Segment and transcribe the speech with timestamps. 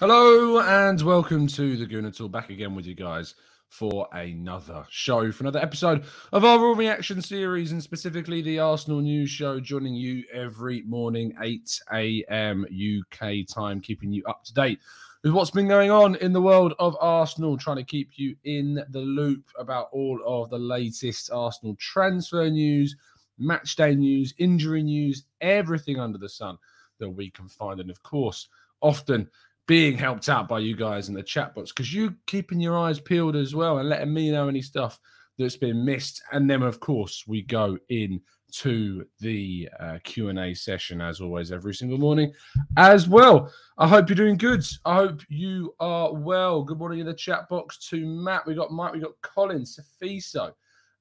[0.00, 2.32] Hello and welcome to the Gooner Talk.
[2.32, 3.34] Back again with you guys
[3.68, 9.02] for another show, for another episode of our Raw Reaction series, and specifically the Arsenal
[9.02, 12.64] News Show, joining you every morning, 8 a.m.
[12.72, 14.78] UK time, keeping you up to date
[15.22, 18.82] with what's been going on in the world of Arsenal, trying to keep you in
[18.92, 22.96] the loop about all of the latest Arsenal transfer news,
[23.36, 26.56] match day news, injury news, everything under the sun
[27.00, 27.80] that we can find.
[27.80, 28.48] And of course,
[28.80, 29.28] often
[29.66, 32.98] being helped out by you guys in the chat box because you keeping your eyes
[32.98, 34.98] peeled as well and letting me know any stuff
[35.38, 36.22] that's been missed.
[36.32, 38.20] And then, of course, we go in
[38.52, 42.32] to the uh, q&a session as always every single morning
[42.76, 43.52] as well.
[43.78, 44.64] I hope you're doing good.
[44.84, 46.62] I hope you are well.
[46.62, 48.46] Good morning in the chat box to matt.
[48.46, 50.52] We got mike we got colin Safiso,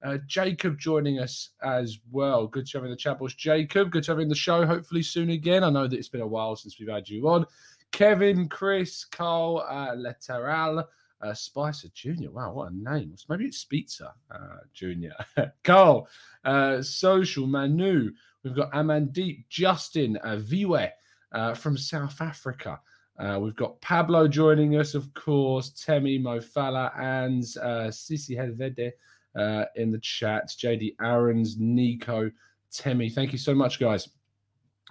[0.03, 2.47] uh, jacob joining us as well.
[2.47, 3.91] Good to have you in the chat box jacob.
[3.91, 5.63] Good to have in the show hopefully soon again.
[5.63, 7.45] I know that it's been a while since we've had you on
[7.91, 10.87] Kevin, Chris, Carl, uh, Lateral,
[11.21, 12.29] uh, Spicer Jr.
[12.31, 13.15] Wow, what a name.
[13.27, 15.41] Maybe it's Spitzer uh, Jr.
[15.63, 16.07] Carl,
[16.45, 18.11] uh, Social, Manu.
[18.43, 20.89] We've got Amandeep, Justin, uh, Viwe
[21.31, 22.79] uh, from South Africa.
[23.19, 28.93] Uh, we've got Pablo joining us, of course, Temi, Mofala, and uh, Sisi Helvede
[29.37, 30.47] uh, in the chat.
[30.47, 32.31] JD Aaron's, Nico,
[32.71, 33.09] Temi.
[33.09, 34.07] Thank you so much, guys,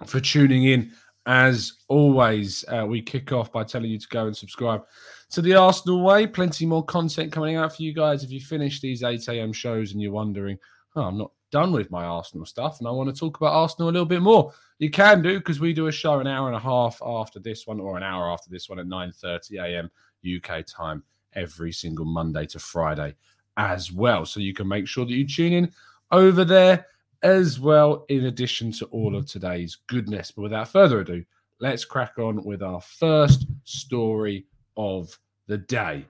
[0.05, 0.91] for tuning in
[1.29, 4.83] as always, uh, we kick off by telling you to go and subscribe
[5.29, 6.25] to the Arsenal Way.
[6.25, 8.23] Plenty more content coming out for you guys.
[8.23, 9.53] If you finish these 8 a.m.
[9.53, 10.57] shows and you're wondering,
[10.95, 13.89] oh, I'm not done with my Arsenal stuff and I want to talk about Arsenal
[13.89, 16.57] a little bit more, you can do because we do a show an hour and
[16.57, 19.91] a half after this one or an hour after this one at 9:30 a.m.
[20.25, 21.03] UK time
[21.33, 23.13] every single Monday to Friday
[23.55, 24.25] as well.
[24.25, 25.71] So you can make sure that you tune in
[26.11, 26.87] over there
[27.21, 29.39] as well, in addition to all of mm-hmm.
[29.39, 30.31] today's goodness.
[30.31, 31.23] But without further ado,
[31.59, 34.45] let's crack on with our first story
[34.77, 36.05] of the day.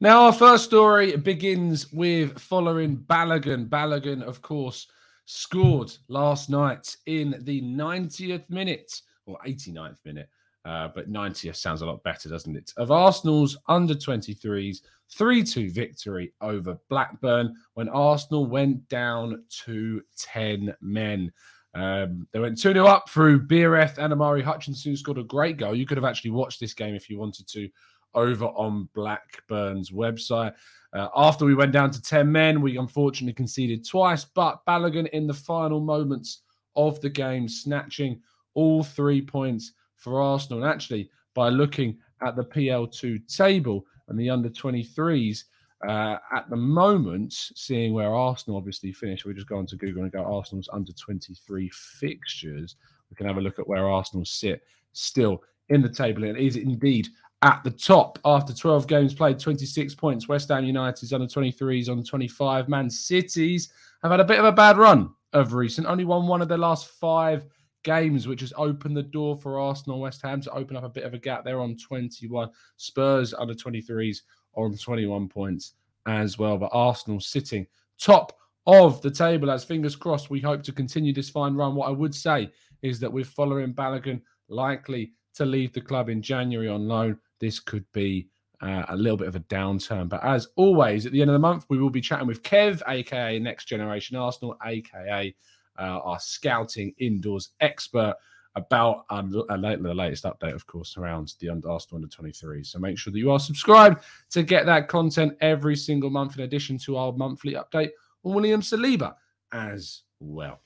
[0.00, 3.68] Now, our first story begins with Folarin Balogun.
[3.68, 4.86] Balogun, of course,
[5.24, 10.28] scored last night in the 90th minute or 89th minute
[10.68, 12.74] uh, but 90th sounds a lot better, doesn't it?
[12.76, 20.74] Of Arsenal's under 23s 3 2 victory over Blackburn when Arsenal went down to 10
[20.82, 21.32] men.
[21.74, 25.56] Um, they went 2 0 up through Biereth and Omari Hutchinson, who scored a great
[25.56, 25.74] goal.
[25.74, 27.70] You could have actually watched this game if you wanted to
[28.12, 30.52] over on Blackburn's website.
[30.92, 35.26] Uh, after we went down to 10 men, we unfortunately conceded twice, but Balogun in
[35.26, 36.42] the final moments
[36.76, 38.20] of the game, snatching
[38.52, 40.62] all three points for Arsenal.
[40.62, 45.44] And actually, by looking at the PL2 table and the under 23s,
[45.86, 50.10] uh, at the moment, seeing where Arsenal obviously finished, we just go onto Google and
[50.10, 52.76] go Arsenal's under 23 fixtures.
[53.10, 54.62] We can have a look at where Arsenal sit
[54.92, 56.24] still in the table.
[56.24, 57.08] And is indeed
[57.42, 60.28] at the top after 12 games played, 26 points.
[60.28, 62.68] West Ham United's under 23s on 25.
[62.68, 63.72] Man City's
[64.02, 66.58] have had a bit of a bad run of recent, only won one of their
[66.58, 67.44] last five
[67.84, 71.04] games, which has opened the door for Arsenal West Ham to open up a bit
[71.04, 71.44] of a gap.
[71.44, 72.50] They're on 21.
[72.76, 74.22] Spurs under 23s
[74.54, 75.74] on 21 points
[76.06, 76.58] as well.
[76.58, 77.66] But Arsenal sitting
[78.00, 79.50] top of the table.
[79.50, 81.74] As fingers crossed, we hope to continue this fine run.
[81.74, 82.50] What I would say
[82.82, 87.60] is that with Folarin Balogun likely to leave the club in January on loan, this
[87.60, 88.28] could be
[88.60, 90.08] uh, a little bit of a downturn.
[90.08, 92.82] But as always, at the end of the month, we will be chatting with Kev,
[92.88, 95.34] aka Next Generation Arsenal, aka
[95.78, 98.14] uh, our scouting indoors expert,
[98.58, 102.64] about um, the latest update, of course, around the Arsenal under 23.
[102.64, 106.42] So make sure that you are subscribed to get that content every single month, in
[106.42, 107.90] addition to our monthly update
[108.24, 109.14] on William Saliba
[109.52, 110.60] as well.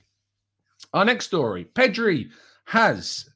[0.92, 2.30] Our next story Pedri
[2.64, 3.28] has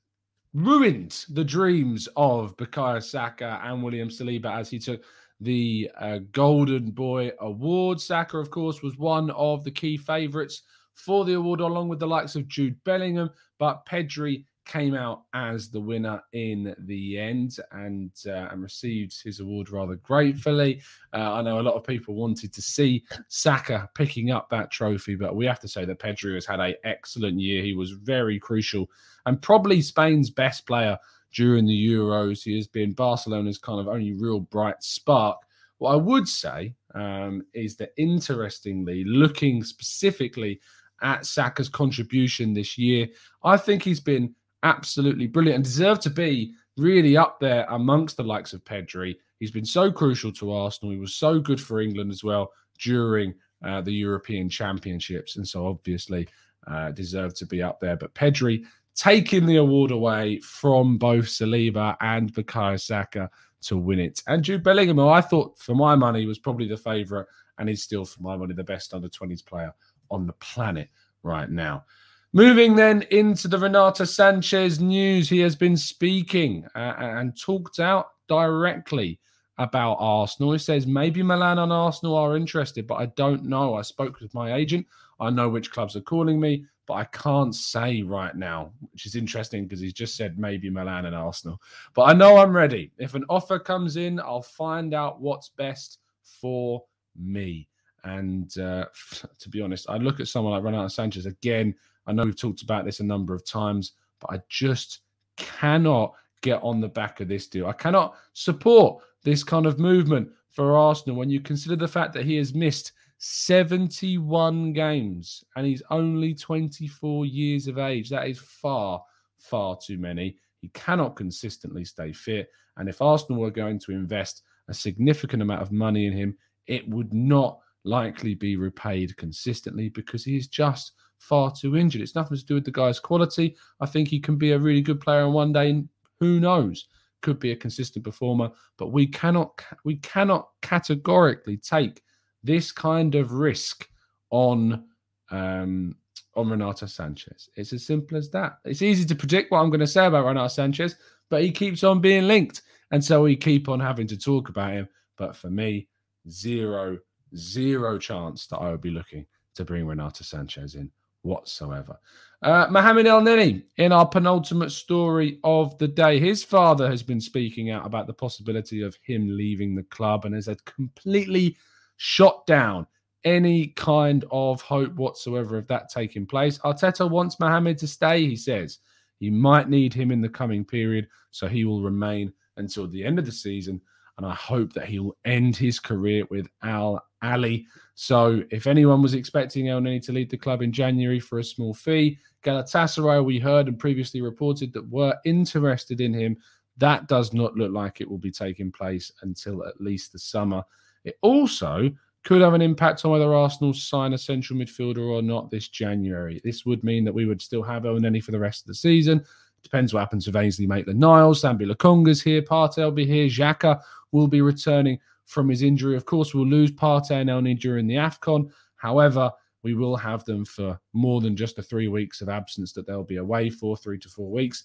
[0.55, 5.03] ruined the dreams of Bukayo Saka and William Saliba as he took
[5.41, 8.01] the uh, Golden Boy Award.
[8.01, 10.63] Saka, of course, was one of the key favourites
[10.97, 13.31] for the award, along with the likes of Jude Bellingham.
[13.59, 19.41] But Pedri came out as the winner in the end and uh, and received his
[19.41, 20.83] award rather gratefully.
[21.13, 25.15] Uh, I know a lot of people wanted to see Saka picking up that trophy,
[25.15, 27.63] but we have to say that Pedri has had an excellent year.
[27.63, 28.91] He was very crucial
[29.25, 30.99] and probably Spain's best player
[31.33, 32.43] during the Euros.
[32.43, 35.39] He has been Barcelona's kind of only real bright spark.
[35.79, 40.61] What I would say um, is that interestingly, looking specifically
[41.03, 43.09] at Saka's contribution this year,
[43.43, 48.25] I think he's been absolutely brilliant and deserved to be really up there amongst the
[48.25, 49.17] likes of Pedri.
[49.39, 50.93] He's been so crucial to Arsenal.
[50.93, 53.35] He was so good for England as well during
[53.65, 56.29] uh, the European Championships, and so obviously
[56.67, 57.97] uh, deserved to be up there.
[57.97, 58.65] But Pedri
[58.95, 63.31] taking the award away from both Saliba and Bukayo Saka
[63.63, 64.23] to win it.
[64.27, 67.27] And Jude Bellingham, I thought for my money was probably the favourite,
[67.59, 69.73] and he's still for my money the best under 20s player
[70.11, 70.89] on the planet
[71.23, 71.85] right now.
[72.33, 78.09] Moving then into the Renato Sanchez news, he has been speaking uh, and talked out
[78.29, 79.19] directly
[79.59, 80.53] about Arsenal.
[80.53, 83.75] He says maybe Milan and Arsenal are interested, but I don't know.
[83.75, 84.87] I spoke with my agent.
[85.19, 89.17] I know which clubs are calling me, but I can't say right now, which is
[89.17, 91.61] interesting because he's just said maybe Milan and Arsenal.
[91.95, 92.93] But I know I'm ready.
[92.99, 96.85] If an offer comes in, I'll find out what's best for
[97.19, 97.69] me.
[98.07, 98.87] And uh,
[99.39, 101.75] to be honest, I look at someone like Renato Sanchez again.
[102.07, 105.01] I know we've talked about this a number of times, but I just
[105.37, 107.67] cannot get on the back of this deal.
[107.67, 112.25] I cannot support this kind of movement for Arsenal when you consider the fact that
[112.25, 118.09] he has missed 71 games and he's only 24 years of age.
[118.09, 119.03] That is far,
[119.39, 120.37] far too many.
[120.61, 122.51] He cannot consistently stay fit.
[122.77, 126.37] And if Arsenal were going to invest a significant amount of money in him,
[126.67, 132.03] it would not likely be repaid consistently because he is just far too injured.
[132.03, 133.57] It's nothing to do with the guy's quality.
[133.81, 135.89] I think he can be a really good player on one day, and
[136.21, 136.87] who knows,
[137.23, 138.51] could be a consistent performer.
[138.79, 142.03] But we cannot we cannot categorically take
[142.43, 143.89] this kind of risk
[144.31, 144.85] on
[145.31, 145.97] um,
[146.35, 147.49] on Renato Sanchez.
[147.57, 148.59] It's as simple as that.
[148.65, 150.97] It's easy to predict what I'm going to say about Renato Sanchez,
[151.31, 154.73] but he keeps on being linked, and so we keep on having to talk about
[154.73, 154.89] him.
[155.17, 155.89] But for me,
[156.29, 156.99] zero
[157.37, 160.91] zero chance that I would be looking to bring Renato Sanchez in
[161.23, 161.99] whatsoever.
[162.43, 167.71] Uh, Mohamed Elneny, in our penultimate story of the day, his father has been speaking
[167.71, 171.57] out about the possibility of him leaving the club and has completely
[171.97, 172.87] shot down
[173.25, 176.59] any kind of hope whatsoever of that taking place.
[176.59, 178.79] Arteta wants Mohamed to stay, he says.
[179.19, 183.19] He might need him in the coming period, so he will remain until the end
[183.19, 183.81] of the season.
[184.17, 187.65] And I hope that he'll end his career with Al Ahly.
[187.95, 191.75] So if anyone was expecting Elneny to lead the club in January for a small
[191.75, 196.37] fee, Galatasaray, we heard and previously reported that were interested in him.
[196.77, 200.63] That does not look like it will be taking place until at least the summer.
[201.05, 201.91] It also
[202.25, 206.41] could have an impact on whether Arsenal sign a central midfielder or not this January.
[206.45, 209.25] This would mean that we would still have Elneny for the rest of the season.
[209.63, 211.43] Depends what happens with Ainsley Maitland-Niles.
[211.43, 212.43] Sambi Lokonga's here.
[212.43, 213.27] Partey will be here.
[213.27, 213.81] Xhaka
[214.13, 215.97] will be returning from his injury.
[215.97, 218.51] Of course, we'll lose Partey and Elneny during the AFCON.
[218.77, 219.31] However,
[219.63, 223.03] we will have them for more than just the three weeks of absence that they'll
[223.03, 224.65] be away for, three to four weeks.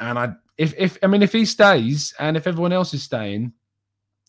[0.00, 3.52] And I, if, if I mean, if he stays and if everyone else is staying,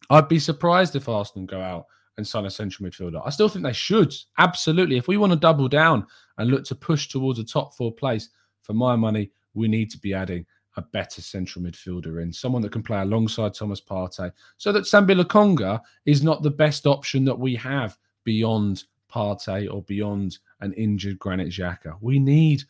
[0.10, 1.86] I'd be surprised if Arsenal go out
[2.18, 3.22] and sign a central midfielder.
[3.24, 4.14] I still think they should.
[4.40, 4.98] Absolutely.
[4.98, 6.08] If we want to double down
[6.38, 8.30] and look to push towards a top four place,
[8.70, 10.46] for my money, we need to be adding
[10.80, 15.22] a better central midfielder in, someone that can play alongside Thomas Partey, so that Sambi
[15.22, 21.20] Lokonga is not the best option that we have beyond Partey or beyond an injured
[21.20, 21.98] Granit Xhaka.
[22.02, 22.64] We need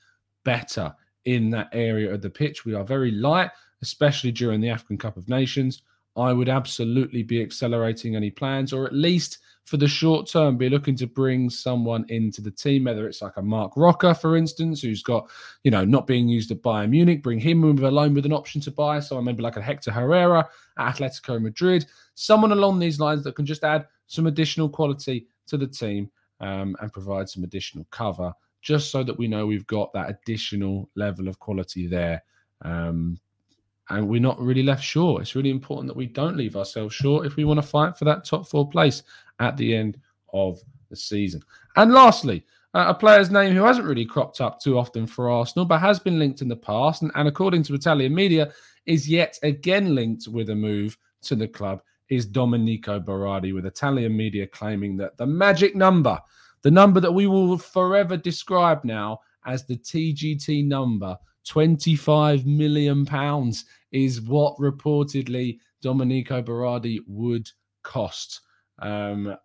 [0.43, 0.93] better
[1.25, 2.65] in that area of the pitch.
[2.65, 3.51] We are very light,
[3.81, 5.83] especially during the African Cup of Nations.
[6.15, 10.67] I would absolutely be accelerating any plans, or at least for the short term be
[10.67, 14.81] looking to bring someone into the team, whether it's like a Marc Roca, for instance,
[14.81, 15.29] who's got,
[15.63, 18.25] you know, not being used at Bayern Munich, bring him in with a loan with
[18.25, 18.99] an option to buy.
[18.99, 21.85] Someone maybe like a Hector Herrera at Atletico Madrid,
[22.15, 26.75] someone along these lines that can just add some additional quality to the team um,
[26.81, 31.27] and provide some additional cover, just so that we know we've got that additional level
[31.27, 32.23] of quality there.
[32.63, 33.19] Um,
[33.89, 35.21] and we're not really left short.
[35.21, 38.05] It's really important that we don't leave ourselves short if we want to fight for
[38.05, 39.03] that top four place
[39.39, 39.99] at the end
[40.33, 41.41] of the season.
[41.75, 45.65] And lastly, uh, a player's name who hasn't really cropped up too often for Arsenal,
[45.65, 48.51] but has been linked in the past, and, and according to Italian media,
[48.85, 54.15] is yet again linked with a move to the club, is Domenico Berardi, with Italian
[54.15, 56.19] media claiming that the magic number,
[56.61, 61.17] the number that we will forever describe now as the TGT number,
[61.47, 67.49] 25 million pounds is what reportedly Domenico Berardi would
[67.83, 68.41] cost.
[68.79, 69.35] Um,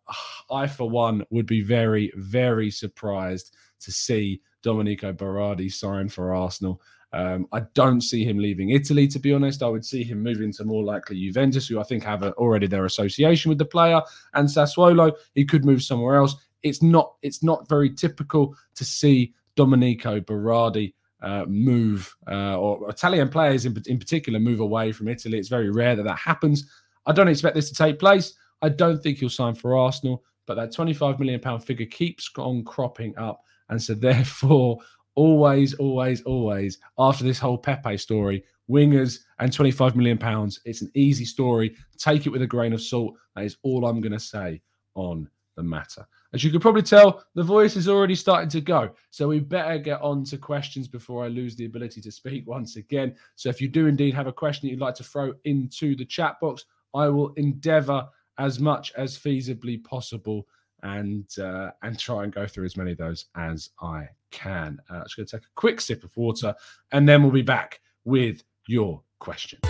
[0.50, 6.80] I, for one, would be very, very surprised to see Domenico Berardi sign for Arsenal.
[7.12, 9.62] Um, I don't see him leaving Italy, to be honest.
[9.62, 12.66] I would see him moving to more likely Juventus, who I think have a, already
[12.66, 14.00] their association with the player,
[14.34, 15.12] and Sassuolo.
[15.34, 16.34] He could move somewhere else.
[16.64, 17.14] It's not.
[17.22, 20.94] It's not very typical to see Domenico Berardi
[21.24, 25.38] uh, move, uh, or Italian players in, in particular move away from Italy.
[25.38, 26.70] It's very rare that that happens.
[27.06, 28.34] I don't expect this to take place.
[28.62, 32.64] I don't think he'll sign for Arsenal, but that 25 million pound figure keeps on
[32.64, 34.78] cropping up, and so therefore,
[35.14, 40.90] always, always, always, after this whole Pepe story, wingers and 25 million pounds, it's an
[40.94, 41.74] easy story.
[41.98, 43.14] Take it with a grain of salt.
[43.34, 44.60] That is all I'm going to say
[44.94, 46.06] on the matter.
[46.34, 48.90] As you can probably tell, the voice is already starting to go.
[49.10, 52.74] So we better get on to questions before I lose the ability to speak once
[52.74, 53.14] again.
[53.36, 56.04] So if you do indeed have a question that you'd like to throw into the
[56.04, 60.48] chat box, I will endeavor as much as feasibly possible
[60.82, 64.80] and uh, and try and go through as many of those as I can.
[64.90, 66.52] Uh, I'm just going to take a quick sip of water
[66.90, 69.60] and then we'll be back with your question.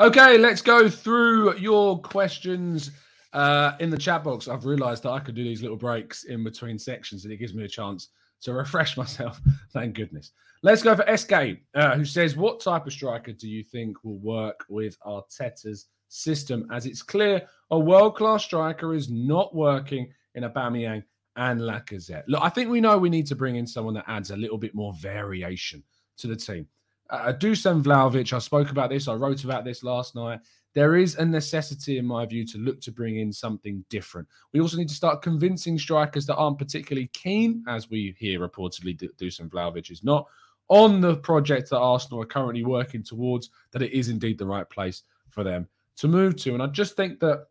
[0.00, 2.90] Okay, let's go through your questions
[3.32, 4.48] uh, in the chat box.
[4.48, 7.54] I've realized that I could do these little breaks in between sections and it gives
[7.54, 8.08] me a chance
[8.42, 9.40] to refresh myself.
[9.72, 10.32] Thank goodness.
[10.64, 14.18] Let's go for SK, uh, who says, What type of striker do you think will
[14.18, 16.66] work with Arteta's system?
[16.72, 21.04] As it's clear, a world class striker is not working in a Aubameyang
[21.36, 22.24] and Lacazette.
[22.26, 24.58] Look, I think we know we need to bring in someone that adds a little
[24.58, 25.84] bit more variation
[26.16, 26.66] to the team.
[27.14, 30.40] Uh, Dusan Vlahovic, I spoke about this, I wrote about this last night.
[30.74, 34.26] There is a necessity, in my view, to look to bring in something different.
[34.52, 38.98] We also need to start convincing strikers that aren't particularly keen, as we hear reportedly
[39.16, 40.26] Dusan Vlahovic is not,
[40.68, 44.68] on the project that Arsenal are currently working towards, that it is indeed the right
[44.68, 46.54] place for them to move to.
[46.54, 47.46] And I just think that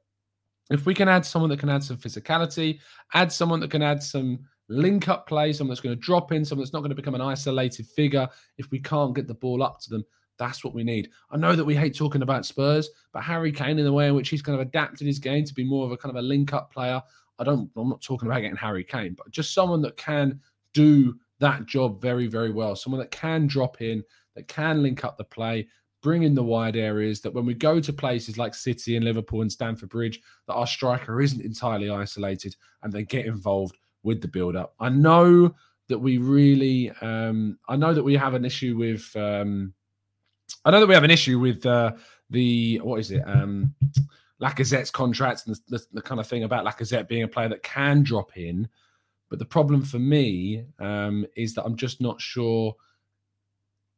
[0.70, 2.80] if we can add someone that can add some physicality,
[3.14, 4.40] add someone that can add some
[4.70, 7.16] link up play, someone that's going to drop in, someone that's not going to become
[7.16, 8.28] an isolated figure.
[8.58, 10.06] If we can't get the ball up to them,
[10.38, 11.10] that's what we need.
[11.32, 14.16] I know that we hate talking about Spurs, but Harry Kane, in the way in
[14.16, 16.26] which he's kind of adapted his game to be more of a kind of a
[16.26, 17.02] link up player,
[17.40, 20.40] I don't, I'm not talking about getting Harry Kane, but just someone that can
[20.74, 22.76] do that job very, very well.
[22.76, 24.04] Someone that can drop in,
[24.36, 25.68] that can link up the play,
[26.02, 29.42] bring in the wide areas, that when we go to places like City and Liverpool
[29.42, 34.28] and Stamford Bridge, that our striker isn't entirely isolated and they get involved with the
[34.28, 34.76] build up.
[34.80, 35.56] I know
[35.90, 39.74] that we really, um, I know that we have an issue with, um,
[40.66, 41.94] I know that we have an issue with uh,
[42.30, 43.74] the what is it, um,
[44.42, 47.64] Lacazette's contracts and the, the, the, kind of thing about Lacazette being a player that
[47.64, 48.68] can drop in.
[49.30, 52.76] But the problem for me um, is that I'm just not sure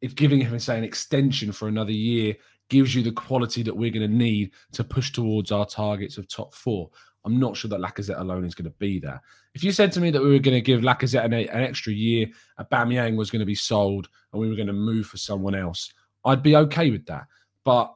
[0.02, 2.36] if giving him, say, an extension for another year
[2.70, 6.28] gives you the quality that we're going to need to push towards our targets of
[6.28, 6.90] top four.
[7.26, 9.22] I'm not sure that Lacazette alone is going to be there.
[9.56, 11.92] If you said to me that we were going to give Lacazette an, an extra
[11.92, 12.28] year,
[12.60, 15.92] Aubameyang was going to be sold, and we were going to move for someone else,
[16.24, 17.26] I'd be okay with that.
[17.64, 17.94] But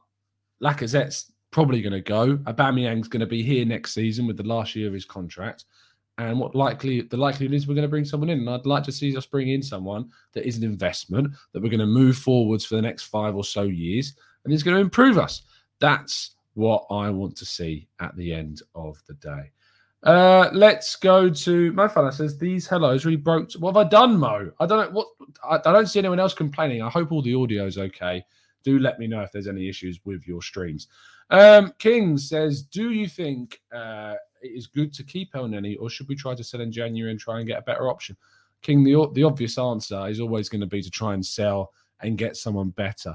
[0.62, 2.36] Lacazette's probably going to go.
[2.38, 5.64] Aubameyang's going to be here next season with the last year of his contract.
[6.18, 8.40] And what likely the likelihood is we're going to bring someone in.
[8.40, 11.70] And I'd like to see us bring in someone that is an investment that we're
[11.70, 14.82] going to move forwards for the next five or so years and is going to
[14.82, 15.42] improve us.
[15.80, 19.50] That's what I want to see at the end of the day.
[20.02, 23.52] Uh, let's go to Mo Fella says these hellos really broke.
[23.54, 24.50] What have I done, Mo?
[24.58, 25.08] I don't know what.
[25.44, 26.80] I, I don't see anyone else complaining.
[26.82, 28.24] I hope all the audio is okay.
[28.62, 30.88] Do let me know if there's any issues with your streams.
[31.28, 36.08] Um, King says, do you think uh, it is good to keep Elneny, or should
[36.08, 38.16] we try to sell in January and try and get a better option?
[38.62, 42.16] King, the the obvious answer is always going to be to try and sell and
[42.16, 43.14] get someone better.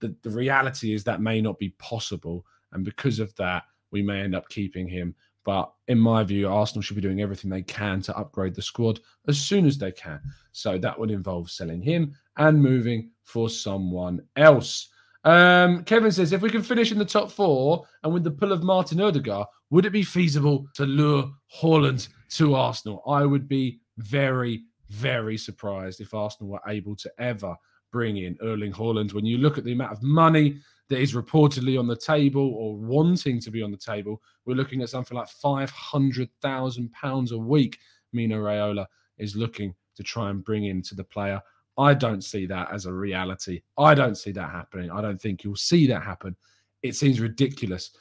[0.00, 2.44] the, the reality is that may not be possible.
[2.72, 5.14] And because of that, we may end up keeping him.
[5.44, 8.98] But in my view, Arsenal should be doing everything they can to upgrade the squad
[9.28, 10.20] as soon as they can.
[10.50, 14.88] So that would involve selling him and moving for someone else.
[15.22, 18.52] Um, Kevin says, if we can finish in the top four and with the pull
[18.52, 21.30] of Martin Odegaard, would it be feasible to lure
[21.60, 23.02] Haaland to Arsenal?
[23.06, 27.56] I would be very, very surprised if Arsenal were able to ever
[27.96, 29.14] bring in Erling Haaland.
[29.14, 30.58] When you look at the amount of money
[30.90, 34.82] that is reportedly on the table or wanting to be on the table, we're looking
[34.82, 37.78] at something like £500,000 a week.
[38.12, 38.84] Mino Raiola
[39.16, 41.40] is looking to try and bring into the player.
[41.78, 43.62] I don't see that as a reality.
[43.78, 44.90] I don't see that happening.
[44.90, 46.36] I don't think you'll see that happen.
[46.82, 47.92] It seems ridiculous.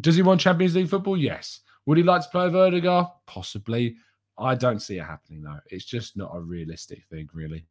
[0.00, 1.18] Does he want Champions League football?
[1.18, 1.60] Yes.
[1.84, 3.96] Would he like to play with Possibly.
[4.38, 5.60] I don't see it happening though.
[5.66, 7.66] It's just not a realistic thing, really.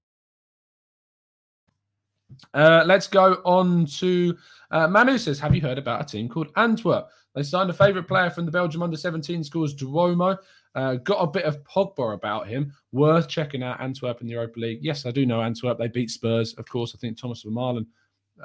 [2.53, 4.37] Uh, let's go on to
[4.71, 7.09] uh, Manu says, Have you heard about a team called Antwerp?
[7.35, 10.37] They signed a favourite player from the Belgium under 17 schools, Duomo.
[10.75, 12.71] Uh, got a bit of Pogba about him.
[12.91, 14.79] Worth checking out Antwerp in the Europa League.
[14.81, 15.77] Yes, I do know Antwerp.
[15.77, 16.93] They beat Spurs, of course.
[16.95, 17.85] I think Thomas Vermaelen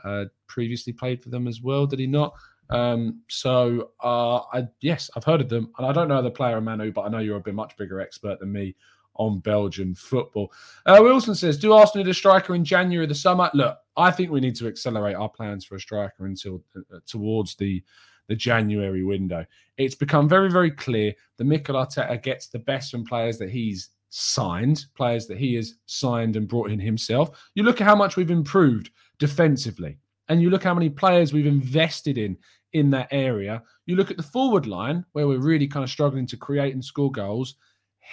[0.05, 1.87] uh, previously played for them as well.
[1.87, 2.35] Did he not?
[2.71, 6.61] Um, so, uh, I, yes, I've heard of them, and I don't know the player
[6.61, 8.75] Manu, but I know you're a bit much bigger expert than me
[9.17, 10.53] on Belgian football.
[10.87, 14.11] Uh, Wilson says, "Do Arsenal need a striker in January of the summer?" Look, I
[14.11, 17.83] think we need to accelerate our plans for a striker until uh, towards the
[18.29, 19.45] the January window.
[19.77, 23.91] It's become very, very clear that Mikel Arteta gets the best from players that he's
[24.09, 27.51] signed, players that he has signed and brought in himself.
[27.55, 31.47] You look at how much we've improved defensively, and you look how many players we've
[31.47, 32.37] invested in
[32.73, 33.63] in that area.
[33.87, 36.85] You look at the forward line where we're really kind of struggling to create and
[36.85, 37.57] score goals.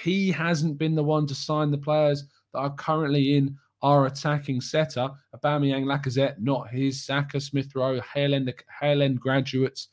[0.04, 4.62] He hasn't been the one to sign the players that are currently in our attacking
[4.62, 5.18] setup.
[5.36, 7.04] Aubameyang, Lacazette, not his.
[7.04, 9.90] Saka, Smith Rowe, Hale End, graduates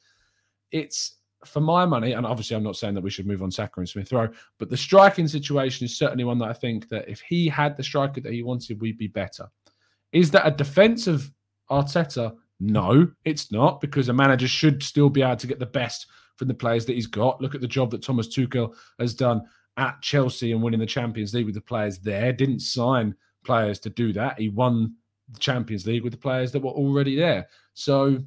[0.70, 3.80] it's for my money, and obviously I'm not saying that we should move on Saka
[3.80, 4.28] and Smith Rowe,
[4.58, 7.82] but the striking situation is certainly one that I think that if he had the
[7.82, 9.48] striker that he wanted, we'd be better.
[10.12, 11.30] Is that a defensive
[11.70, 12.34] Arteta?
[12.60, 16.48] No, it's not, because a manager should still be able to get the best from
[16.48, 17.40] the players that he's got.
[17.40, 19.42] Look at the job that Thomas Tuchel has done
[19.78, 22.32] at Chelsea and winning the Champions League with the players there.
[22.32, 23.14] Didn't sign
[23.44, 24.38] players to do that.
[24.38, 24.94] He won
[25.30, 27.48] the Champions League with the players that were already there.
[27.74, 28.18] So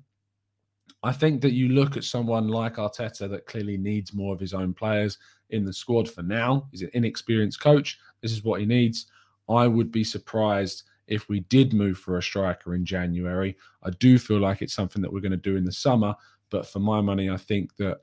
[1.03, 4.53] I think that you look at someone like Arteta that clearly needs more of his
[4.53, 5.17] own players
[5.49, 6.67] in the squad for now.
[6.71, 7.99] He's an inexperienced coach.
[8.21, 9.07] This is what he needs.
[9.49, 13.57] I would be surprised if we did move for a striker in January.
[13.83, 16.15] I do feel like it's something that we're going to do in the summer.
[16.49, 18.01] But for my money, I think that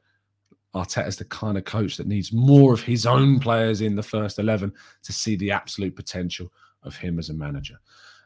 [0.75, 4.03] Arteta is the kind of coach that needs more of his own players in the
[4.03, 6.53] first 11 to see the absolute potential
[6.83, 7.79] of him as a manager.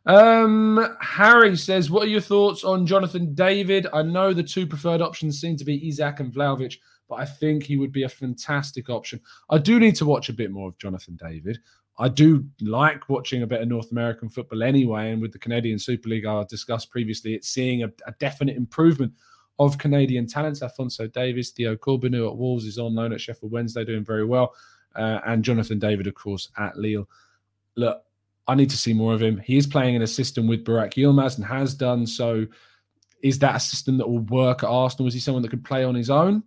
[0.05, 3.87] Um, Harry says, "What are your thoughts on Jonathan David?
[3.93, 6.79] I know the two preferred options seem to be Isak and Vlahovic,
[7.09, 9.21] but I think he would be a fantastic option.
[9.49, 11.59] I do need to watch a bit more of Jonathan David.
[11.99, 15.79] I do like watching a bit of North American football anyway, and with the Canadian
[15.79, 19.13] Super League I discussed previously, it's seeing a, a definite improvement."
[19.59, 23.85] Of Canadian talents, Alphonso Davies, Theo Corbeanu at Wolves is on loan at Sheffield Wednesday,
[23.85, 24.55] doing very well,
[24.97, 27.09] uh, and Jonathan David, of course, at Lille.
[27.77, 28.03] Look,
[28.49, 29.39] I need to see more of him.
[29.39, 32.47] He is playing in a system with Burak Yilmaz and has done so.
[33.23, 35.07] Is that a system that will work at Arsenal?
[35.07, 36.43] Is he someone that could play on his own?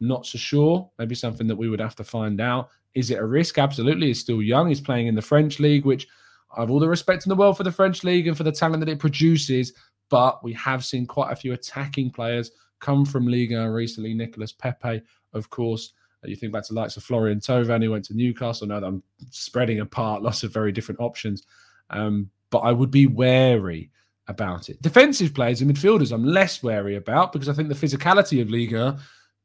[0.00, 0.90] Not so sure.
[0.98, 2.70] Maybe something that we would have to find out.
[2.94, 3.58] Is it a risk?
[3.58, 4.08] Absolutely.
[4.08, 4.68] He's still young.
[4.68, 6.08] He's playing in the French league, which
[6.56, 8.52] I have all the respect in the world for the French league and for the
[8.52, 9.72] talent that it produces.
[10.14, 14.14] But we have seen quite a few attacking players come from Liga recently.
[14.14, 18.04] Nicolas Pepe, of course, you think back to the likes of Florian Thauvin, who went
[18.04, 18.68] to Newcastle.
[18.68, 21.42] Now that I'm spreading apart lots of very different options.
[21.90, 23.90] Um, but I would be wary
[24.28, 24.80] about it.
[24.80, 29.00] Defensive players and midfielders, I'm less wary about because I think the physicality of Liga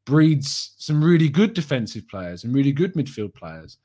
[0.06, 3.80] breeds some really good defensive players and really good midfield players.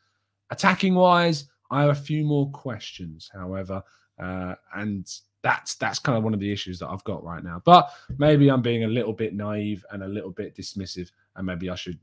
[0.50, 3.82] Attacking wise, I have a few more questions, however,
[4.22, 5.10] uh, and
[5.44, 7.60] that's that's kind of one of the issues that I've got right now.
[7.64, 11.68] But maybe I'm being a little bit naive and a little bit dismissive, and maybe
[11.68, 11.98] I should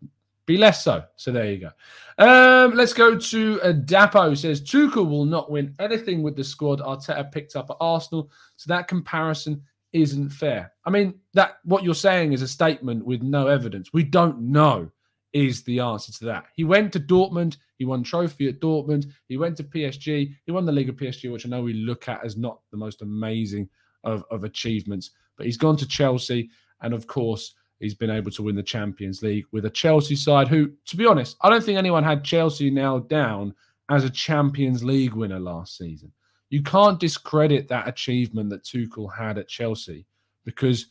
[0.46, 1.04] be less so.
[1.16, 2.24] So there you go.
[2.24, 4.38] Um, let's go to uh, Dapo.
[4.38, 8.30] Says Tuchel will not win anything with the squad Arteta picked up at Arsenal.
[8.58, 10.72] So that comparison isn't fair.
[10.86, 13.92] I mean, that what you're saying is a statement with no evidence.
[13.92, 14.92] We don't know
[15.34, 16.46] is the answer to that.
[16.56, 17.58] He went to Dortmund.
[17.78, 19.08] He won trophy at Dortmund.
[19.28, 20.36] He went to PSG.
[20.46, 22.78] He won the League of PSG, which I know we look at as not the
[22.78, 23.70] most amazing
[24.04, 25.12] of, of achievements.
[25.38, 26.50] But he's gone to Chelsea,
[26.82, 30.48] and of course he's been able to win the Champions League with a Chelsea side
[30.48, 33.54] who, to be honest, I don't think anyone had Chelsea nailed down
[33.90, 36.12] as a Champions League winner last season.
[36.50, 40.06] You can't discredit that achievement that Tuchel had at Chelsea
[40.46, 40.88] because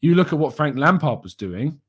[0.00, 1.80] you look at what Frank Lampard was doing,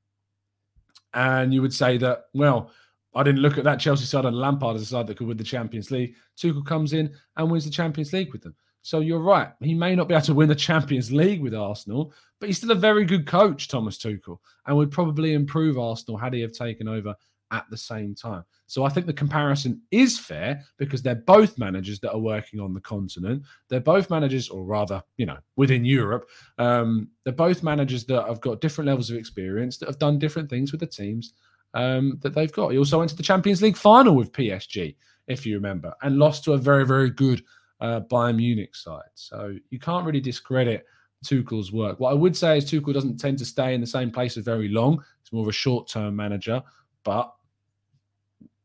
[1.13, 2.71] and you would say that, well,
[3.15, 5.37] I didn't look at that Chelsea side and Lampard as a side that could win
[5.37, 6.15] the Champions League.
[6.37, 8.55] Tuchel comes in and wins the Champions League with them.
[8.81, 9.49] So you're right.
[9.61, 12.71] He may not be able to win the Champions League with Arsenal, but he's still
[12.71, 16.87] a very good coach, Thomas Tuchel, and would probably improve Arsenal had he have taken
[16.87, 17.15] over
[17.53, 18.43] at the same time.
[18.65, 22.73] So I think the comparison is fair because they're both managers that are working on
[22.73, 23.43] the continent.
[23.69, 26.27] They're both managers, or rather, you know, within Europe.
[26.57, 30.49] Um, they're both managers that have got different levels of experience that have done different
[30.49, 31.33] things with the teams
[31.75, 32.69] um, that they've got.
[32.69, 34.95] He also went to the Champions League final with PSG,
[35.27, 37.43] if you remember, and lost to a very, very good
[37.79, 39.13] uh, Bayern Munich side.
[39.13, 40.85] So you can't really discredit
[41.23, 41.99] Tuchel's work.
[41.99, 44.41] What I would say is Tuchel doesn't tend to stay in the same place for
[44.41, 45.03] very long.
[45.21, 46.61] He's more of a short-term manager,
[47.03, 47.33] but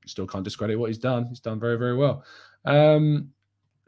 [0.09, 1.27] still can't discredit what he's done.
[1.27, 2.25] He's done very, very well.
[2.65, 3.31] Um,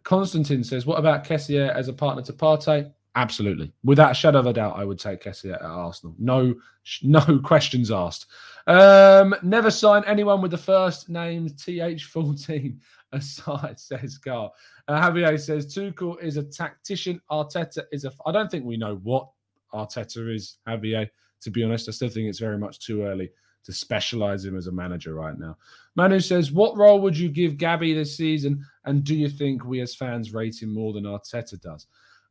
[0.03, 4.47] Constantine says, "What about Kessié as a partner to Partey?" Absolutely, without a shadow of
[4.47, 6.15] a doubt, I would take Kessié at Arsenal.
[6.19, 6.55] No,
[7.03, 8.27] no questions asked.
[8.67, 12.79] Um, never sign anyone with the first name TH14
[13.13, 14.55] aside, says Carl.
[14.87, 17.21] Uh, Javier says Tuchel is a tactician.
[17.31, 18.13] Arteta is a.
[18.27, 19.29] I don't think we know what
[19.73, 21.09] Arteta is, Javier.
[21.43, 23.31] To be honest, I still think it's very much too early
[23.65, 25.57] to specialize him as a manager right now.
[25.97, 28.65] Manu says, What role would you give Gabby this season?
[28.85, 31.87] And do you think we as fans rate him more than Arteta does?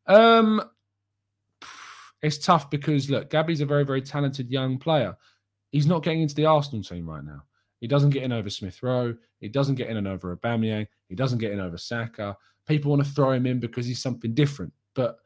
[0.08, 0.62] Um,
[2.22, 5.16] it's tough because look, Gabby's a very, very talented young player.
[5.72, 7.44] He's not getting into the Arsenal team right now.
[7.80, 9.16] He doesn't get in over Smith Rowe.
[9.40, 10.88] He doesn't get in and over Aubameyang.
[11.08, 12.36] He doesn't get in over Saka.
[12.68, 14.74] People want to throw him in because he's something different.
[14.96, 15.18] But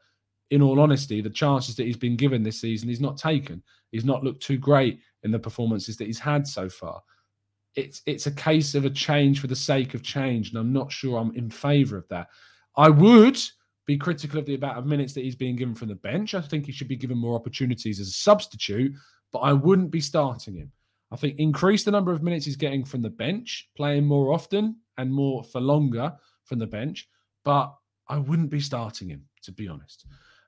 [0.50, 3.62] in all honesty, the chances that he's been given this season, he's not taken.
[3.90, 7.02] He's not looked too great in the performances that he's had so far.
[7.76, 10.92] It's it's a case of a change for the sake of change, and I'm not
[10.92, 12.28] sure I'm in favour of that.
[12.76, 13.38] I would
[13.86, 16.34] be critical of the amount of minutes that he's being given from the bench.
[16.34, 18.92] I think he should be given more opportunities as a substitute,
[19.32, 20.72] but I wouldn't be starting him.
[21.10, 24.76] I think increase the number of minutes he's getting from the bench, playing more often
[24.96, 26.12] and more for longer
[26.44, 27.08] from the bench,
[27.44, 27.74] but
[28.08, 30.06] I wouldn't be starting him, to be honest.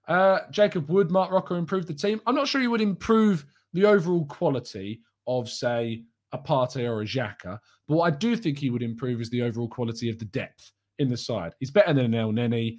[0.08, 2.20] Uh, Jacob Wood, Marc Roca improve the team.
[2.26, 7.04] I'm not sure he would improve the overall quality of, say, a Partey or a
[7.04, 7.58] Xhaka.
[7.86, 10.72] But what I do think he would improve is the overall quality of the depth
[10.98, 11.54] in the side.
[11.60, 12.78] He's better than an Elneny.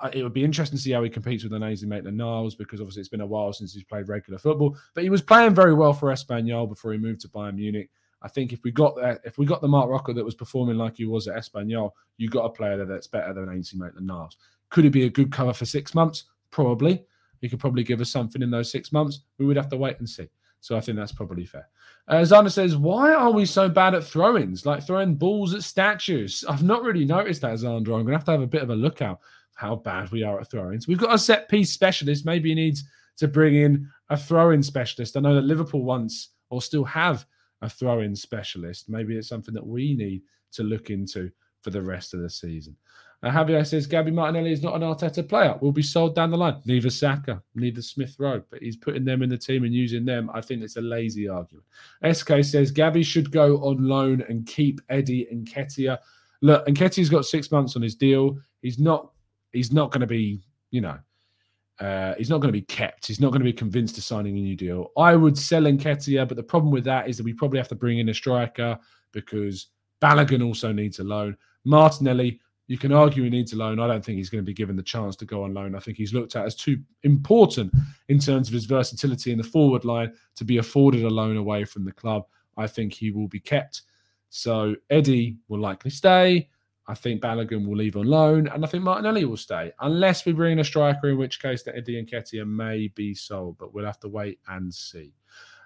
[0.00, 2.80] Uh, it would be interesting to see how he competes with an Ainsley Maitland-Niles because
[2.80, 4.76] obviously it's been a while since he's played regular football.
[4.94, 7.90] But he was playing very well for Espanyol before he moved to Bayern Munich.
[8.22, 10.76] I think if we got that, if we got the Marc Roca that was performing
[10.76, 14.36] like he was at Espanyol, you got a player that's better than Ainsley Maitland-Niles.
[14.70, 16.24] Could he be a good cover for six months?
[16.50, 17.04] Probably.
[17.40, 19.20] He could probably give us something in those six months.
[19.38, 20.28] We would have to wait and see.
[20.60, 21.68] So I think that's probably fair.
[22.08, 25.62] Uh, Zana says, Why are we so bad at throw ins, like throwing balls at
[25.62, 26.44] statues?
[26.48, 27.78] I've not really noticed that, Zandra.
[27.78, 29.20] I'm going to have to have a bit of a look out
[29.54, 30.86] how bad we are at throw ins.
[30.86, 32.24] We've got a set piece specialist.
[32.24, 32.84] Maybe he needs
[33.18, 35.16] to bring in a throw in specialist.
[35.16, 37.26] I know that Liverpool once or still have
[37.62, 38.88] a throw in specialist.
[38.88, 42.76] Maybe it's something that we need to look into for the rest of the season.
[43.22, 45.56] Uh, Javier says Gabby Martinelli is not an Arteta player.
[45.60, 46.62] Will be sold down the line.
[46.66, 50.30] Neither Saka, neither Smith Rowe, but he's putting them in the team and using them.
[50.32, 51.66] I think it's a lazy argument.
[52.12, 55.98] SK says Gabby should go on loan and keep Eddie Nketiah.
[56.42, 58.38] Look, Nketiah's got six months on his deal.
[58.62, 59.10] He's not.
[59.52, 60.40] He's not going to be.
[60.70, 60.98] You know.
[61.80, 63.06] Uh, he's not going to be kept.
[63.06, 64.90] He's not going to be convinced to signing a new deal.
[64.96, 67.76] I would sell Nketiah, but the problem with that is that we probably have to
[67.76, 68.76] bring in a striker
[69.12, 69.68] because
[70.02, 71.36] Balogun also needs a loan.
[71.64, 73.80] Martinelli, you can argue he needs a loan.
[73.80, 75.74] I don't think he's going to be given the chance to go on loan.
[75.74, 77.72] I think he's looked at as too important
[78.08, 81.64] in terms of his versatility in the forward line to be afforded a loan away
[81.64, 82.26] from the club.
[82.56, 83.82] I think he will be kept.
[84.28, 86.50] So Eddie will likely stay.
[86.86, 90.32] I think Balogun will leave on loan, and I think Martinelli will stay, unless we
[90.32, 93.84] bring in a striker, in which case the Eddie Nketiah may be sold, but we'll
[93.84, 95.12] have to wait and see.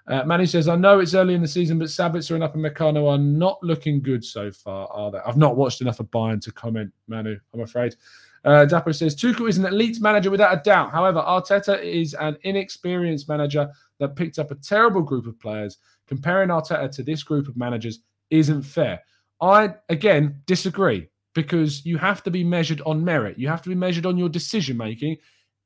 [0.05, 3.17] Uh, Manny says, I know it's early in the season, but Sabitzer and Upamecano are
[3.17, 5.19] not looking good so far, are they?
[5.19, 7.95] I've not watched enough of Bayern to comment, Manu, I'm afraid.
[8.43, 10.91] Uh, Dapper says, Tuchel is an elite manager without a doubt.
[10.91, 15.77] However, Arteta is an inexperienced manager that picked up a terrible group of players.
[16.07, 19.01] Comparing Arteta to this group of managers isn't fair.
[19.39, 23.39] I, again, disagree because you have to be measured on merit.
[23.39, 25.17] You have to be measured on your decision making.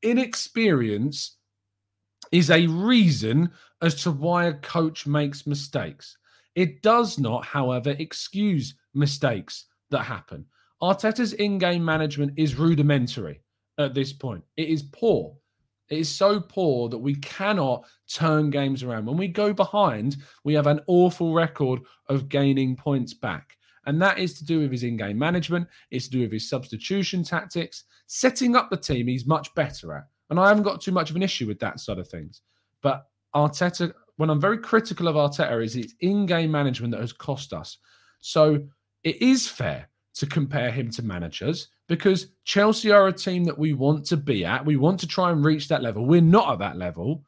[0.03, 1.37] Inexperience
[2.31, 3.49] is a reason
[3.81, 6.17] as to why a coach makes mistakes.
[6.55, 10.45] It does not, however, excuse mistakes that happen.
[10.81, 13.41] Arteta's in game management is rudimentary
[13.77, 14.43] at this point.
[14.55, 15.35] It is poor.
[15.89, 19.05] It is so poor that we cannot turn games around.
[19.05, 23.57] When we go behind, we have an awful record of gaining points back.
[23.85, 26.49] And that is to do with his in game management, it's to do with his
[26.49, 30.03] substitution tactics, setting up the team he's much better at.
[30.29, 32.41] And I haven't got too much of an issue with that side of things.
[32.81, 37.13] But Arteta, when I'm very critical of Arteta, is it's in game management that has
[37.13, 37.77] cost us.
[38.21, 38.63] So
[39.03, 43.73] it is fair to compare him to managers because Chelsea are a team that we
[43.73, 44.65] want to be at.
[44.65, 46.05] We want to try and reach that level.
[46.05, 47.23] We're not at that level,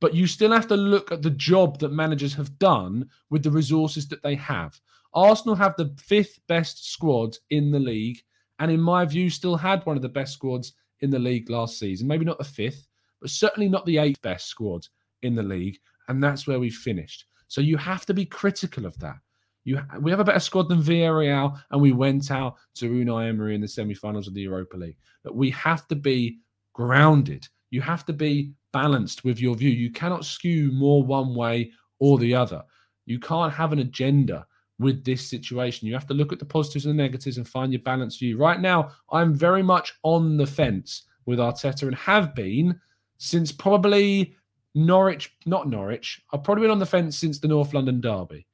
[0.00, 3.50] but you still have to look at the job that managers have done with the
[3.50, 4.80] resources that they have.
[5.12, 8.20] Arsenal have the fifth best squad in the league,
[8.58, 11.78] and in my view, still had one of the best squads in the league last
[11.78, 12.06] season.
[12.06, 12.86] Maybe not the fifth,
[13.20, 14.86] but certainly not the eighth best squad
[15.22, 15.78] in the league.
[16.08, 17.26] And that's where we finished.
[17.48, 19.16] So you have to be critical of that.
[19.64, 23.54] You, we have a better squad than Villarreal, and we went out to Unai Emery
[23.54, 24.96] in the semi-finals of the Europa League.
[25.22, 26.38] But we have to be
[26.72, 27.46] grounded.
[27.70, 29.70] You have to be balanced with your view.
[29.70, 32.62] You cannot skew more one way or the other.
[33.06, 34.46] You can't have an agenda
[34.78, 35.86] with this situation.
[35.86, 38.38] You have to look at the positives and the negatives and find your balanced view.
[38.38, 42.80] Right now, I'm very much on the fence with Arteta and have been
[43.18, 44.34] since probably
[44.74, 46.22] Norwich, not Norwich.
[46.32, 48.46] I've probably been on the fence since the North London Derby.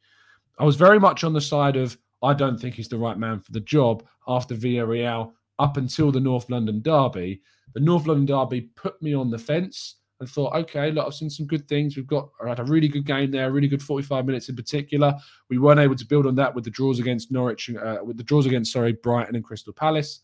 [0.59, 3.41] I was very much on the side of I don't think he's the right man
[3.41, 7.43] for the job after Villarreal up until the North London Derby.
[7.75, 11.29] The North London Derby put me on the fence and thought, okay, look, I've seen
[11.29, 11.95] some good things.
[11.95, 15.15] We've got had a really good game there, really good 45 minutes in particular.
[15.51, 18.23] We weren't able to build on that with the draws against Norwich, uh, with the
[18.23, 20.21] draws against, sorry, Brighton and Crystal Palace.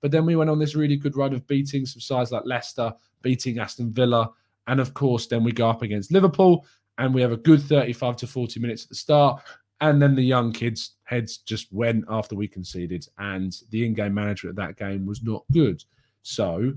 [0.00, 2.94] But then we went on this really good run of beating some sides like Leicester,
[3.22, 4.30] beating Aston Villa.
[4.66, 6.66] And of course, then we go up against Liverpool
[6.98, 9.42] and we have a good 35 to 40 minutes at the start.
[9.80, 14.14] And then the young kids' heads just went after we conceded, and the in game
[14.14, 15.82] manager of that game was not good.
[16.22, 16.72] So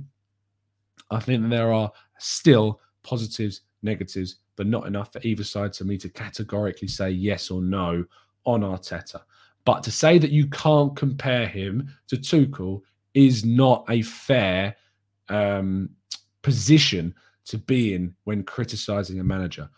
[1.12, 5.98] I think there are still positives, negatives, but not enough for either side for me
[6.00, 8.04] to categorically say yes or no
[8.46, 9.22] on Arteta.
[9.64, 12.82] But to say that you can't compare him to Tuchel
[13.14, 14.76] is not a fair
[15.30, 15.90] um,
[16.42, 17.14] position
[17.48, 19.70] to be in when criticizing a manager.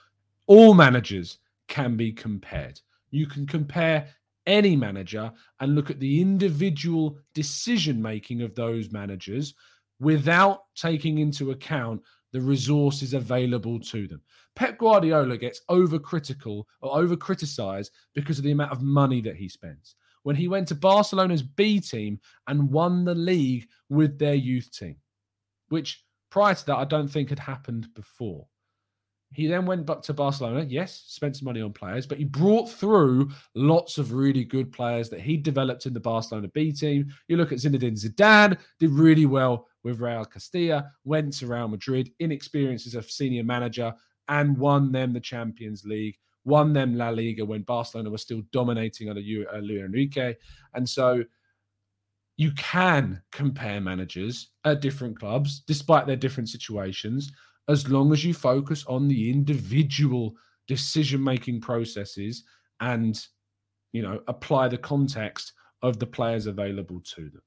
[0.47, 2.81] All managers can be compared.
[3.11, 4.07] You can compare
[4.45, 9.53] any manager and look at the individual decision making of those managers
[9.99, 12.01] without taking into account
[12.31, 14.21] the resources available to them.
[14.55, 19.47] Pep Guardiola gets overcritical or over criticized because of the amount of money that he
[19.47, 19.95] spends.
[20.23, 24.97] When he went to Barcelona's B team and won the league with their youth team,
[25.69, 28.47] which prior to that I don't think had happened before.
[29.31, 30.65] He then went back to Barcelona.
[30.67, 35.09] Yes, spent some money on players, but he brought through lots of really good players
[35.09, 37.09] that he developed in the Barcelona B team.
[37.27, 42.11] You look at Zinedine Zidane, did really well with Real Castilla, went to Real Madrid,
[42.19, 43.93] inexperienced as a senior manager,
[44.29, 49.09] and won them the Champions League, won them La Liga when Barcelona was still dominating
[49.09, 50.35] under uh, Luis Enrique.
[50.73, 51.23] And so
[52.39, 57.33] you can compare managers at different clubs, despite their different situations
[57.67, 60.33] as long as you focus on the individual
[60.65, 62.45] decision making processes
[62.79, 63.27] and
[63.91, 67.41] you know apply the context of the players available to them.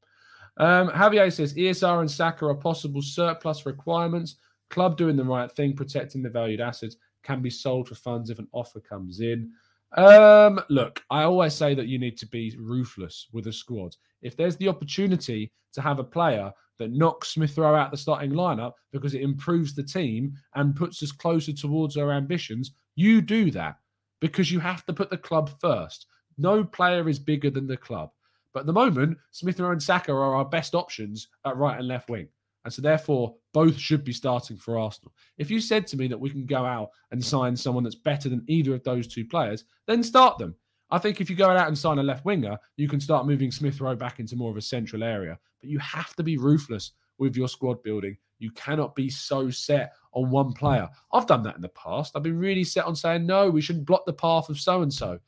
[0.58, 4.36] Um, Javier says ESR and Saka are possible surplus requirements.
[4.68, 8.38] Club doing the right thing, protecting the valued assets, can be sold for funds if
[8.38, 9.52] an offer comes in.
[9.96, 13.96] Um, look, I always say that you need to be ruthless with a squad.
[14.22, 18.32] If there's the opportunity to have a player that knocks Smith Rowe out the starting
[18.32, 23.50] lineup because it improves the team and puts us closer towards our ambitions, you do
[23.50, 23.76] that
[24.20, 26.06] because you have to put the club first.
[26.38, 28.10] No player is bigger than the club.
[28.54, 31.88] But at the moment, Smith Rowe and Saka are our best options at right and
[31.88, 32.28] left wing.
[32.64, 35.12] And so, therefore, both should be starting for Arsenal.
[35.36, 38.28] If you said to me that we can go out and sign someone that's better
[38.28, 40.54] than either of those two players, then start them.
[40.92, 43.50] I think if you go out and sign a left winger, you can start moving
[43.50, 45.38] Smith Rowe back into more of a central area.
[45.58, 48.18] But you have to be ruthless with your squad building.
[48.38, 50.90] You cannot be so set on one player.
[51.10, 52.12] I've done that in the past.
[52.14, 54.92] I've been really set on saying, no, we shouldn't block the path of so and
[54.92, 55.18] so.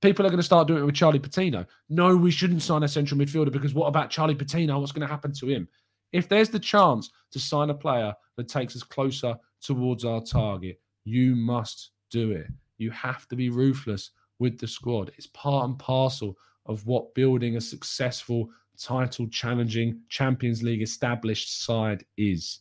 [0.00, 1.66] People are going to start doing it with Charlie Patino.
[1.88, 4.78] No, we shouldn't sign a central midfielder because what about Charlie Patino?
[4.78, 5.66] What's going to happen to him?
[6.12, 10.80] If there's the chance to sign a player that takes us closer towards our target,
[11.04, 12.46] you must do it.
[12.78, 15.12] You have to be ruthless with the squad.
[15.16, 22.04] It's part and parcel of what building a successful title challenging Champions League established side
[22.16, 22.60] is.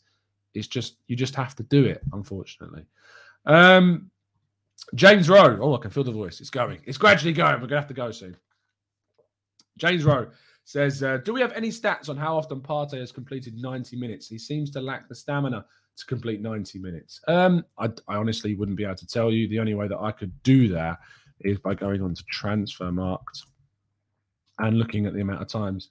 [0.53, 2.85] It's just you just have to do it, unfortunately.
[3.45, 4.11] Um,
[4.93, 5.57] James Rowe.
[5.61, 6.39] Oh, I can feel the voice.
[6.41, 6.81] It's going.
[6.85, 7.61] It's gradually going.
[7.61, 8.35] We're gonna have to go soon.
[9.77, 10.29] James Rowe
[10.65, 14.27] says, uh, "Do we have any stats on how often Partey has completed 90 minutes?
[14.27, 15.65] He seems to lack the stamina
[15.99, 17.21] to complete 90 minutes.
[17.27, 19.47] Um, I, I honestly wouldn't be able to tell you.
[19.47, 20.99] The only way that I could do that
[21.41, 23.43] is by going on to Transfermarkt
[24.59, 25.89] and looking at the amount of times.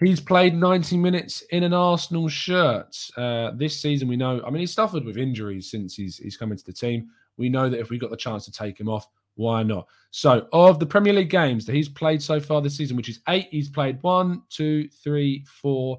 [0.00, 4.08] He's played 90 minutes in an Arsenal shirt uh, this season.
[4.08, 7.08] We know, I mean, he's suffered with injuries since he's, he's come into the team.
[7.36, 9.06] We know that if we got the chance to take him off,
[9.36, 9.86] why not?
[10.10, 13.20] So, of the Premier League games that he's played so far this season, which is
[13.28, 15.98] eight, he's played one, two, three, four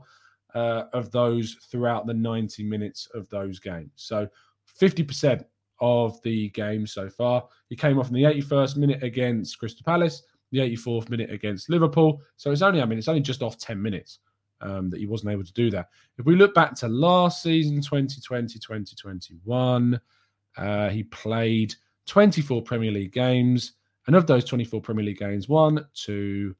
[0.53, 3.91] uh, of those throughout the 90 minutes of those games.
[3.95, 4.27] So,
[4.79, 5.43] 50%
[5.79, 7.47] of the game so far.
[7.69, 12.21] He came off in the 81st minute against Crystal Palace, the 84th minute against Liverpool.
[12.37, 14.19] So it's only, I mean, it's only just off 10 minutes
[14.61, 15.89] um, that he wasn't able to do that.
[16.17, 19.99] If we look back to last season, 2020, 2021,
[20.57, 23.73] uh, he played 24 Premier League games.
[24.07, 26.55] And of those 24 Premier League games, one, two,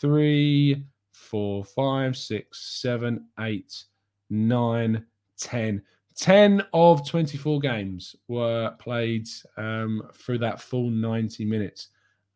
[0.00, 3.84] three, four, five, six, seven, eight,
[4.30, 5.04] nine,
[5.38, 5.82] ten.
[6.18, 11.88] 10 of 24 games were played um, through that full 90 minutes.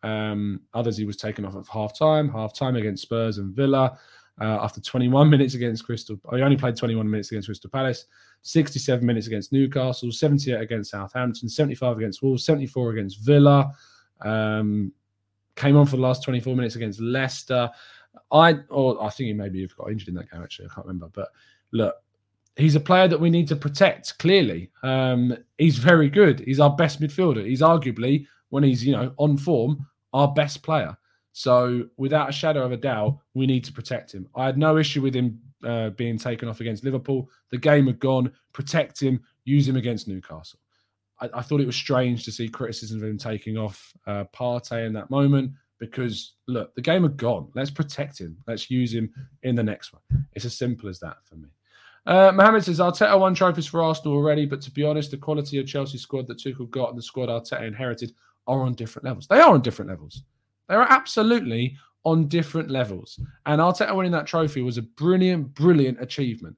[0.04, 3.98] Um, others he was taken off at half time, half time against Spurs and Villa.
[4.40, 8.06] Uh, after 21 minutes against Crystal, he only played 21 minutes against Crystal Palace,
[8.42, 13.70] 67 minutes against Newcastle, 78 against Southampton, 75 against Wolves, 74 against Villa.
[14.22, 14.92] Um,
[15.56, 17.68] came on for the last 24 minutes against Leicester.
[18.30, 20.66] I or I think he maybe got injured in that game actually.
[20.70, 21.28] I can't remember, but
[21.72, 21.96] look,
[22.56, 24.18] he's a player that we need to protect.
[24.18, 26.40] Clearly, um, he's very good.
[26.40, 27.46] He's our best midfielder.
[27.46, 30.96] He's arguably when he's you know on form our best player.
[31.32, 34.28] So without a shadow of a doubt, we need to protect him.
[34.34, 37.30] I had no issue with him uh, being taken off against Liverpool.
[37.50, 38.30] The game had gone.
[38.52, 39.22] Protect him.
[39.44, 40.58] Use him against Newcastle.
[41.20, 44.86] I, I thought it was strange to see criticism of him taking off uh, Partey
[44.86, 47.48] in that moment because look, the game had gone.
[47.54, 48.36] Let's protect him.
[48.46, 49.10] Let's use him
[49.42, 50.02] in the next one.
[50.34, 51.48] It's as simple as that for me.
[52.04, 55.58] Uh, Mohammed says Arteta won trophies for Arsenal already, but to be honest, the quality
[55.58, 58.12] of Chelsea squad that Tuchel got and the squad Arteta inherited
[58.46, 59.26] are on different levels.
[59.28, 60.22] They are on different levels.
[60.68, 63.20] They are absolutely on different levels.
[63.46, 66.56] And Arteta winning that trophy was a brilliant, brilliant achievement.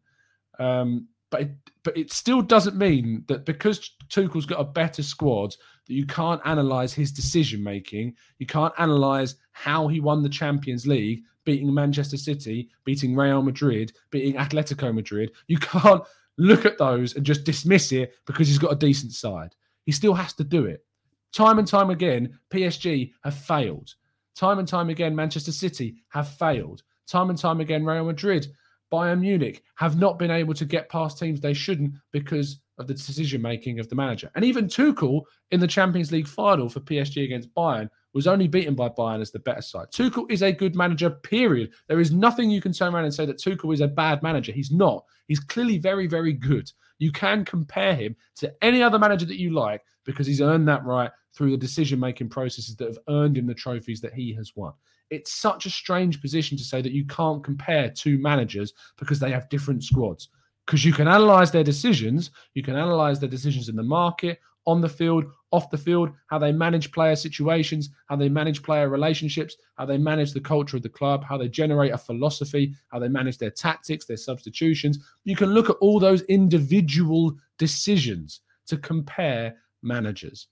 [0.58, 1.50] Um, but it,
[1.82, 5.54] but it still doesn't mean that because Tuchel's got a better squad
[5.86, 8.14] that you can't analyze his decision making.
[8.38, 13.92] You can't analyze how he won the Champions League beating Manchester City, beating Real Madrid,
[14.10, 15.32] beating Atletico Madrid.
[15.46, 16.02] You can't
[16.38, 19.54] look at those and just dismiss it because he's got a decent side.
[19.84, 20.84] He still has to do it.
[21.32, 23.94] Time and time again, PSG have failed.
[24.34, 26.82] Time and time again, Manchester City have failed.
[27.06, 28.46] Time and time again, Real Madrid,
[28.92, 32.94] Bayern Munich have not been able to get past teams they shouldn't because of the
[32.94, 34.30] decision making of the manager.
[34.34, 38.74] And even Tuchel in the Champions League final for PSG against Bayern was only beaten
[38.74, 39.88] by Bayern as the better side.
[39.90, 41.72] Tuchel is a good manager, period.
[41.88, 44.52] There is nothing you can turn around and say that Tuchel is a bad manager.
[44.52, 45.04] He's not.
[45.26, 46.70] He's clearly very, very good.
[46.98, 50.84] You can compare him to any other manager that you like because he's earned that
[50.84, 54.52] right through the decision making processes that have earned him the trophies that he has
[54.54, 54.72] won.
[55.10, 59.30] It's such a strange position to say that you can't compare two managers because they
[59.32, 60.28] have different squads
[60.66, 62.30] because you can analyze their decisions.
[62.54, 66.38] You can analyze their decisions in the market, on the field, off the field, how
[66.38, 70.82] they manage player situations, how they manage player relationships, how they manage the culture of
[70.82, 74.98] the club, how they generate a philosophy, how they manage their tactics, their substitutions.
[75.24, 80.48] You can look at all those individual decisions to compare managers.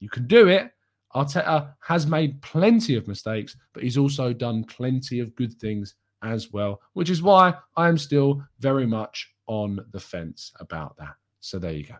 [0.00, 0.70] You can do it.
[1.14, 6.52] Arteta has made plenty of mistakes, but he's also done plenty of good things as
[6.52, 11.14] well, which is why I am still very much on the fence about that.
[11.44, 11.96] So there you go.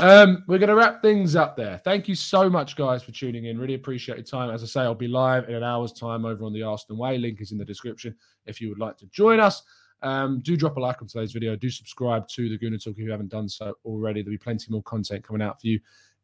[0.00, 1.78] Um, we're going to wrap things up there.
[1.78, 3.58] Thank you so much, guys, for tuning in.
[3.58, 4.50] Really appreciate your time.
[4.50, 7.16] As I say, I'll be live in an hour's time over on the Arsenal Way.
[7.16, 9.62] Link is in the description if you would like to join us.
[10.02, 11.56] Um, do drop a like on today's video.
[11.56, 14.20] Do subscribe to the Gooner Talk if you haven't done so already.
[14.20, 15.80] There'll be plenty more content coming out for you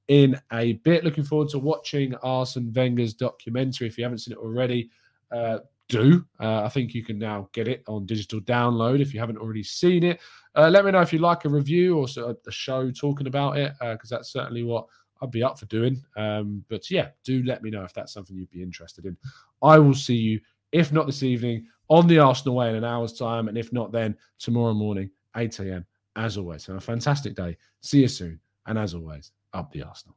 [0.09, 1.05] in a bit.
[1.05, 3.87] Looking forward to watching Arsene Wenger's documentary.
[3.87, 4.91] If you haven't seen it already,
[5.31, 6.25] uh, do.
[6.41, 9.63] Uh, I think you can now get it on digital download if you haven't already
[9.63, 10.21] seen it.
[10.55, 13.59] Uh, let me know if you like a review or of a show talking about
[13.59, 14.87] it, because uh, that's certainly what
[15.23, 16.03] I'd be up for doing.
[16.17, 19.17] Um, but yeah, do let me know if that's something you'd be interested in.
[19.63, 20.41] I will see you,
[20.73, 23.93] if not this evening, on the Arsenal way in an hour's time, and if not,
[23.93, 25.87] then tomorrow morning, 8 a.m.
[26.17, 27.57] As always, have a fantastic day.
[27.81, 30.17] See you soon, and as always, up the Arsenal.